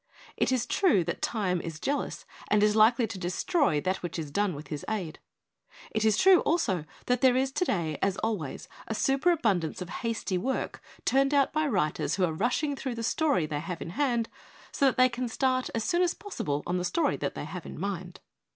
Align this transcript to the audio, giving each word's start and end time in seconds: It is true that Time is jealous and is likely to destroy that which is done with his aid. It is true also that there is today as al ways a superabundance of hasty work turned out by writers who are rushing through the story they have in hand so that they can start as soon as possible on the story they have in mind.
It 0.35 0.51
is 0.51 0.65
true 0.65 1.03
that 1.03 1.21
Time 1.21 1.61
is 1.61 1.79
jealous 1.79 2.25
and 2.47 2.63
is 2.63 2.75
likely 2.75 3.05
to 3.05 3.19
destroy 3.19 3.79
that 3.81 3.97
which 4.01 4.17
is 4.17 4.31
done 4.31 4.55
with 4.55 4.69
his 4.69 4.83
aid. 4.89 5.19
It 5.91 6.03
is 6.03 6.17
true 6.17 6.39
also 6.39 6.85
that 7.05 7.21
there 7.21 7.37
is 7.37 7.51
today 7.51 7.99
as 8.01 8.17
al 8.23 8.35
ways 8.35 8.67
a 8.87 8.95
superabundance 8.95 9.79
of 9.79 9.89
hasty 10.01 10.39
work 10.39 10.81
turned 11.05 11.35
out 11.35 11.53
by 11.53 11.67
writers 11.67 12.15
who 12.15 12.25
are 12.25 12.33
rushing 12.33 12.75
through 12.75 12.95
the 12.95 13.03
story 13.03 13.45
they 13.45 13.59
have 13.59 13.79
in 13.79 13.91
hand 13.91 14.27
so 14.71 14.85
that 14.87 14.97
they 14.97 15.07
can 15.07 15.29
start 15.29 15.69
as 15.75 15.83
soon 15.83 16.01
as 16.01 16.15
possible 16.15 16.63
on 16.65 16.77
the 16.77 16.83
story 16.83 17.15
they 17.15 17.45
have 17.45 17.67
in 17.67 17.79
mind. 17.79 18.21